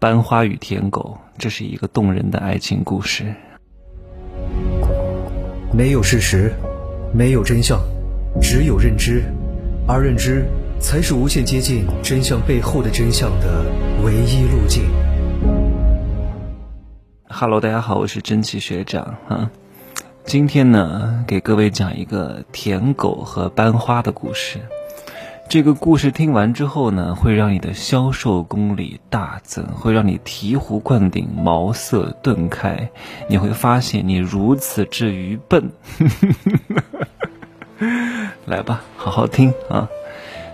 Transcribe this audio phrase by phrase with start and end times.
[0.00, 3.34] 班花与舔狗，这是一个动人的爱情故事。
[5.72, 6.52] 没有事实，
[7.12, 7.80] 没有真相，
[8.40, 9.24] 只有认知，
[9.88, 10.46] 而认知
[10.78, 13.64] 才是无限接近真相背后的真相的
[14.04, 14.84] 唯一路径。
[17.28, 19.50] Hello，大家好，我是真奇学长啊。
[20.24, 24.60] 今天呢，给各位讲一个舔狗和班花的故事。
[25.48, 32.90] 这个故事听完之后呢，会让你的销售功力大增，会让你醍醐灌顶、茅塞顿开。
[33.30, 35.70] 你会发现你如此之愚笨。
[38.44, 39.88] 来吧，好好听啊！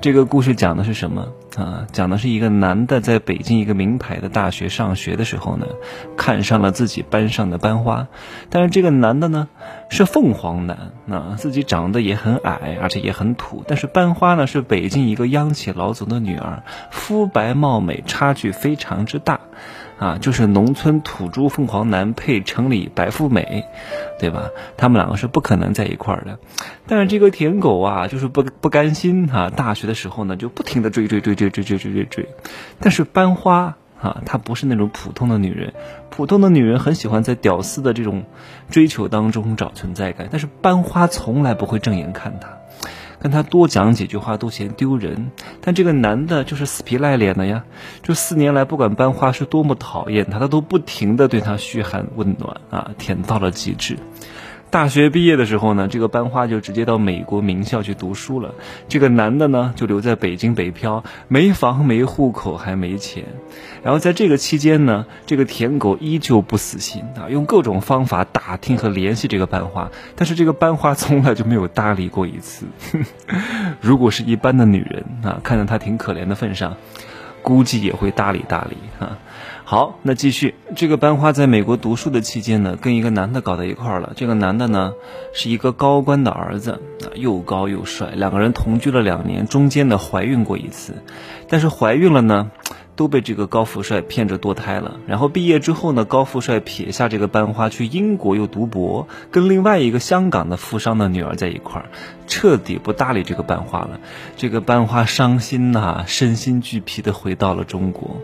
[0.00, 1.86] 这个故事讲的是什么啊？
[1.90, 5.66] 讲的是一个男的在北京一个名牌的大学上学的时候呢，
[6.16, 8.06] 看上了自己班上的班花，
[8.48, 9.48] 但是这个男的呢
[9.90, 16.62] 是凤凰男，那自己长得也很矮，而且也很土，但是班花呢是北京一个央企老总的女儿，
[16.92, 19.37] 肤白貌美，差距非常之大。
[19.98, 23.64] 啊，就是农村土猪凤凰男配城里白富美，
[24.20, 24.50] 对吧？
[24.76, 26.38] 他们两个是不可能在一块儿的。
[26.86, 29.50] 但是这个舔狗啊，就是不不甘心啊。
[29.50, 32.28] 大学的时候呢，就不停的追追追追追追追追追。
[32.78, 35.74] 但是班花啊，她不是那种普通的女人。
[36.10, 38.24] 普通的女人很喜欢在屌丝的这种
[38.70, 42.57] 追求当中找存在感，但是班花从来不会正眼看她。
[43.20, 45.30] 跟他多讲几句话都嫌丢人，
[45.60, 47.64] 但这个男的就是死皮赖脸的呀，
[48.02, 53.98] 就四年来不管班花是多么讨厌他，他都不停的对他嘘寒问暖啊，舔到了极致。
[54.70, 58.54] 大学毕业的时候呢，这个班花就直接到美国名校去读书了。
[58.88, 63.24] 这个男的呢，就留在北京北漂，没房没户口还没钱。
[63.82, 72.66] 然后在这个期间呢，这个舔狗依旧不死心啊，用各种方法打听和联系这个班花，但是这个班花从来就没有搭理过一次。
[73.80, 76.76] 如果是一般的女人啊，看在他挺可怜的份上，
[77.40, 79.16] 估计也会搭理搭理啊。
[79.70, 80.54] 好，那继续。
[80.76, 84.14] 这个班花在美国读书的期间呢，跟一个男的搞到一块儿了。
[84.16, 84.94] 这个男的呢，
[85.34, 88.12] 是一个高官的儿子，啊，又高又帅。
[88.14, 91.02] 两个人同居了两年，中间呢怀孕过一次，
[91.50, 92.50] 但是怀孕了呢。
[92.98, 101.90] 都被这个高富帅骗着堕胎了，然后毕业之后呢，高富帅撇下这个班花去英国又读博，跟另外一个香港的富商的女儿在一块儿，
[102.26, 104.00] 彻底不搭理这个班花了。
[104.36, 108.16] 这个班花伤心呐，身心俱疲的回到了中国，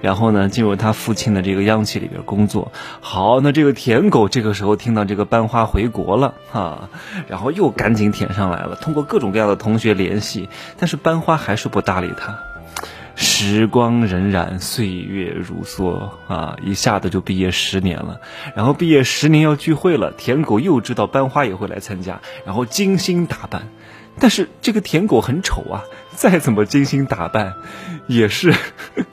[0.00, 2.70] 然后呢，进入他父亲的这个央企里边工作。
[3.00, 6.90] 好，那这个舔狗这个时候听到这个班花回国了啊，
[7.26, 12.51] 然后又赶紧舔上来了，通过各种各样的同学联系，但是班花还是不搭理他。
[13.22, 16.56] 时光荏苒，岁月如梭啊！
[16.64, 18.20] 一下子就毕业十年了，
[18.56, 23.68] 然后毕业十年要聚会了，舔狗又知道班花也会来参加，然后精心打扮。
[24.18, 27.54] 但是这个舔狗很丑啊，再怎么精心打扮，
[28.08, 28.52] 也是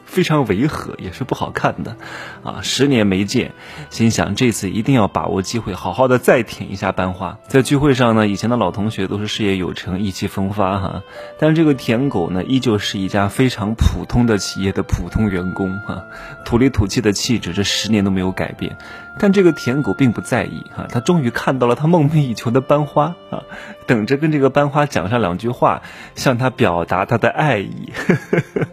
[0.10, 1.96] 非常违和，也是不好看的，
[2.44, 2.62] 啊！
[2.64, 3.54] 十年没见，
[3.92, 7.38] 心想这次一定要把握机会，好好的再舔一下班花。
[7.48, 11.04] 在聚会上呢，以前的老同学都是事业有成、意气风发哈，
[11.38, 16.04] 但是这个舔狗呢，依旧是一家非常普通的企业的普通员工哈，
[16.44, 18.76] 土里土气的气质，这十年都没有改变。
[19.22, 23.44] 但这个舔狗并不在意哈，他终于看到了他梦寐以求的班花啊，
[23.86, 25.82] 等着跟这个班花讲上两句话，
[26.16, 27.92] 向他表达他的爱意。
[27.94, 28.68] 呵呵呵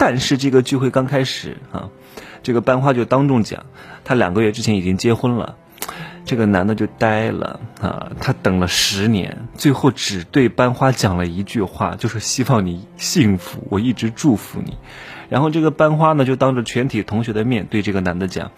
[0.00, 1.90] 但是这个聚会刚开始啊，
[2.42, 3.66] 这个班花就当众讲，
[4.02, 5.56] 他两个月之前已经结婚了。
[6.24, 14.78] 这个男的就呆了啊，他等了十年，最后只对班花讲了一句话，就是希望你幸福，我一直祝福你。
[15.28, 18.52] 然后这个班花呢，就当着全体同学的面对这个男的讲。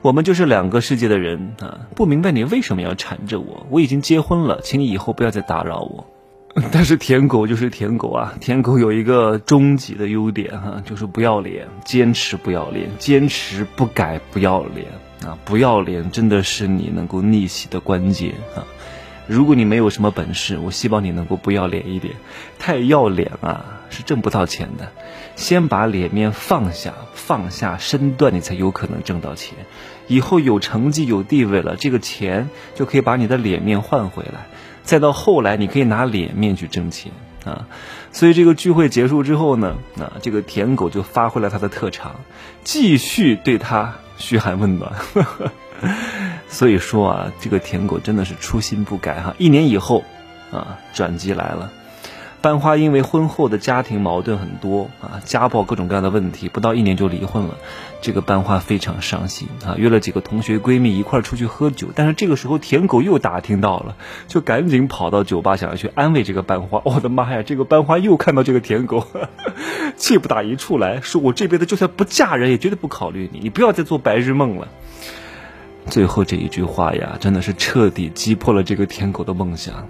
[0.00, 1.88] 我们就是两个世界的人啊！
[1.96, 3.66] 不明白你为什么要缠着我？
[3.70, 6.06] 我已经结婚了，请你以后不要再打扰我。
[6.70, 8.34] 但是舔狗就是舔狗啊！
[8.40, 14.86] 舔狗有一个终极的优点哈，就是不要脸，坚持不要脸，坚持不改不要脸
[15.28, 15.36] 啊！
[15.44, 18.62] 不要脸真的是你能够逆袭的关键啊！
[19.26, 22.14] 如果你没有什么本事，我希望你能够不要脸一点。
[22.58, 24.92] 太要脸啊，是挣不到钱的。
[25.34, 29.56] 先把脸面放下，放下身段，你才有可能挣到钱。
[30.06, 34.46] 以后有成绩、有地位了，这个钱就可以把你的脸面换回来。
[34.84, 37.10] 再到后来，你可以拿脸面去挣钱
[37.44, 37.66] 啊。
[38.12, 42.14] 所以这个聚会结束之后呢，啊，这个舔狗就发挥了他的特长，
[42.62, 44.92] 继续对他嘘寒问暖。
[46.48, 49.34] 所以说啊，这个舔狗真的是初心不改哈。
[49.38, 50.04] 一年以后，
[50.52, 51.72] 啊，转机来了。
[52.44, 57.54] 班花因为婚后的家庭矛盾很多啊，家暴各种各样的问题，不到一年就离婚了。
[58.02, 63.96] 这个班花非常伤心啊，约了几个同学闺蜜一块儿出去喝酒，但是这个时候舔狗又打听到了，
[64.28, 66.82] 就赶紧跑到酒吧想要去安慰这个班花。
[66.84, 69.06] 我的妈呀，这个班花又看到这个舔狗，
[69.96, 74.68] 气不打一处来，说我这辈子就算不嫁人也绝对不考虑你，你不要再做白日梦了。
[75.88, 79.88] 最后这一句话呀，真的是彻底击破了这个舔狗的梦想。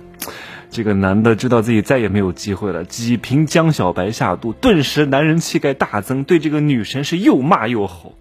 [0.74, 8.18] 这个男的知道自己再也没有机会了，几瓶江小白下肚，顿时男人气概大增，对这个女神是又骂又吼。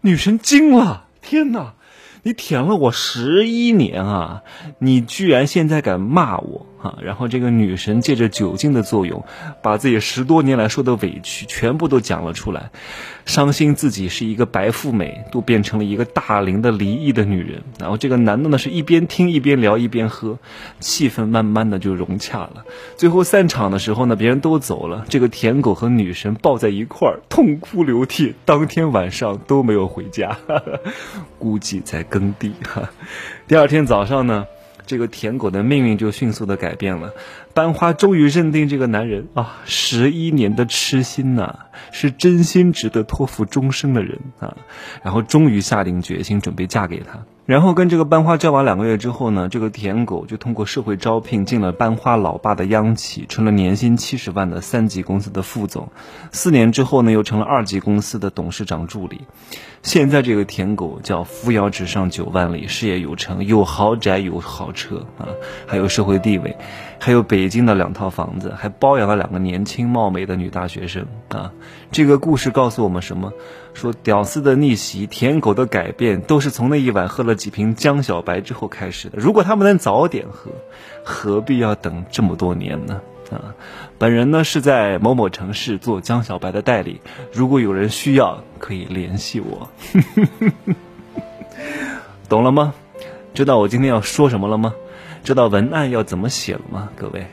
[0.00, 1.74] 女神惊了，天哪！
[2.22, 4.42] 你舔了我十一年啊，
[4.78, 6.66] 你居然现在敢骂我！
[6.82, 9.24] 啊，然后这个女神借着酒精的作用，
[9.62, 12.70] 把自己十多年来受的委屈全部都讲了出来，
[13.26, 17.62] 伤心自己是一个白富美，都变成了一个大龄的离异的女人。
[17.78, 20.38] 然后这个男的呢是一边听一边聊一边喝，
[20.78, 22.64] 气氛慢慢的就融洽了。
[22.96, 30.38] 最后散场的时候呢，别人都走了，这个舔狗和女神抱在一块儿痛哭流涕，当天晚上都没有回家，
[31.38, 32.52] 估计在耕地。
[32.64, 32.90] 哈，
[33.46, 34.46] 第二天早上呢。
[34.90, 37.14] 这个舔狗的命运就迅速的改变了，
[37.52, 41.60] 班花终于认定这个男人啊，十一年的痴心呐，
[41.90, 44.56] 是真心值得托付终生的人啊，
[45.02, 47.24] 然后终于下定决心准备嫁给他。
[47.46, 55.88] 然后跟这个班花交往两个月之后呢，这个舔狗就通过社会招聘进了班花老爸的央企，成了年薪七十万的三级公司的副总。
[56.30, 59.22] 四年之后呢，又成了二级公司的董事长助理。
[59.82, 65.26] 现在这个舔狗叫扶摇直上九万里，事业有成，有豪宅有豪车啊，
[65.66, 66.56] 还有社会地位，
[67.02, 71.50] 还有北京的两套房子，还包养了两个年轻貌美的女大学生啊。
[71.90, 73.32] 这个故事告诉我们什么？
[73.72, 79.18] 说屌丝的逆袭，舔狗的改变，都是从那一晚喝了几瓶江小白之后开始的。
[79.18, 80.50] 如果他们能早点喝，
[81.02, 83.00] 何必要等这么多年呢？
[83.30, 83.54] 啊，
[83.96, 87.00] 本人呢是在某某城市做江小白的代理，
[87.32, 89.70] 如果有人需要，可以联系我。
[92.28, 92.74] 懂了吗？
[93.32, 94.74] 知道我今天要说什么了吗？
[95.22, 96.88] 知道文案要怎么写了吗？
[96.96, 97.26] 各位，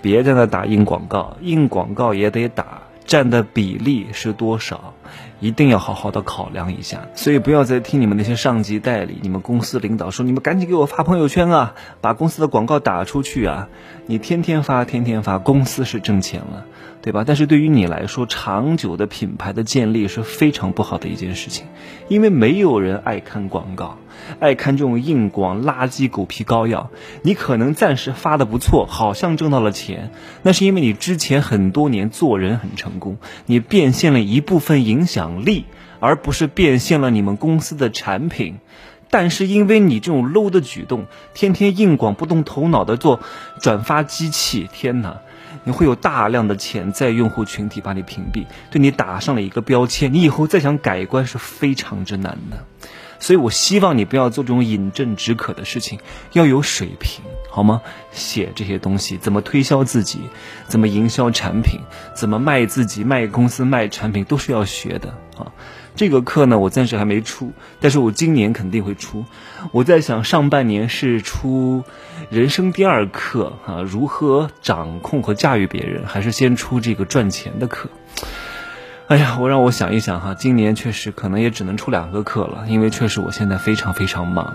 [0.00, 4.94] 别在那打印广告，印广告也得打，占的比例是多少？
[5.40, 13.68] 一定要好好的考量一下，所以不要再听你们那些上级代理、你们公司领导说，你们赶紧给我发朋友圈啊，把公司的广告打出去啊！
[14.06, 16.64] 你天天发，天天发，公司是挣钱了，
[17.00, 17.24] 对吧？
[17.26, 21.66] 但是对于你来说，长久的品牌的建立是非常不好的一件事情，
[22.08, 23.98] 因为没有人爱看广告。
[24.40, 26.90] 爱看这种硬广、垃圾、狗皮膏药，
[27.22, 30.10] 你可能暂时发的不错，好像挣到了钱，
[30.42, 33.16] 那是因为你之前很多年做人很成功，
[33.46, 35.64] 你变现了一部分影响力，
[36.00, 38.56] 而不是变现了你们公司的产品。
[39.08, 43.20] 但是因为你这种 low 的举动，天天硬广不动头脑的做
[43.60, 45.22] 转发机器，天哪，
[45.64, 52.64] 你会有大量的潜在用户群体把你屏蔽，对你打上了一个标签，你以后再想改观是非常之难的。
[53.20, 55.98] 所以，我希望你不要做这种饮鸩止渴的事情，
[56.32, 57.24] 要有水平，
[57.58, 57.82] 好吗？
[58.12, 60.20] 写这些东西，怎么推销自己，
[60.68, 61.80] 怎么营销产品，
[62.14, 65.50] 怎么卖自己、卖公司、卖产品，都是要学的啊。
[65.96, 69.24] 这个课呢，我暂时还没出，但是我今年肯定会出。
[69.72, 71.82] 我在想，上半年是出
[72.30, 77.90] 人生第二课啊，如何掌控和驾驭别人，还是先出这个赚钱的课？
[79.08, 84.52] 哎呀，我让我想一想哈，今年确实可能也只能出两个课了，因为确实我现在非常非常忙，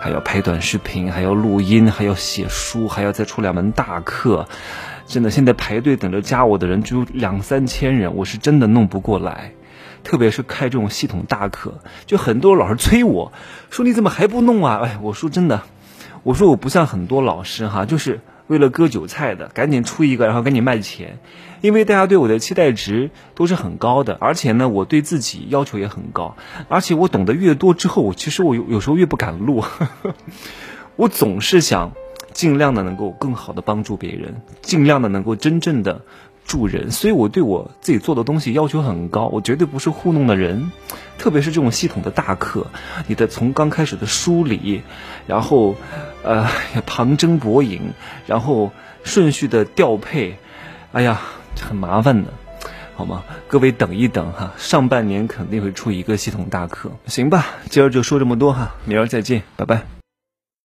[0.00, 4.48] 还要拍短视频，还要录音，还要写书，还要再出两门大课，
[5.06, 9.52] 真的现在排队等着加我的人只有两三千人，我是真的弄不过来，
[10.02, 13.30] 特别是开这种系统大课，就很多老师催我
[13.68, 14.80] 说你怎么还不弄啊？
[14.82, 15.64] 哎，我说真的，
[16.22, 18.20] 我说我不像很多老师哈，就是。
[18.46, 21.18] 为了割韭菜的，赶紧出一个，然后赶紧卖钱，
[21.60, 26.36] 因为大家对我的期待值都是很高的，而且呢，我对自己要求也很高，
[26.68, 29.64] 而且我懂得越多之后，我其实我有有时候越不敢录，
[30.96, 31.92] 我总是想
[32.32, 36.02] 尽量的能够更好的帮助别人，尽量的能够真正的。
[36.44, 40.70] 助人，所以我对我自己做的东西要求很高，我绝对不是糊弄的人。
[41.18, 42.66] 特别是这种系统的大课，
[43.06, 44.82] 你的从刚开始的梳理，
[45.28, 45.76] 然后，
[46.24, 46.48] 呃，
[46.84, 47.80] 旁征博引，
[48.26, 48.72] 然后
[49.04, 50.36] 顺序的调配，
[50.90, 51.20] 哎呀，
[51.60, 52.30] 很麻烦的，
[52.96, 53.22] 好吗？
[53.46, 57.46] 各位等一等哈，上半年肯定会出一个系统大课，行吧？
[57.70, 60.01] 今儿就说这么多哈，明儿再见，拜拜。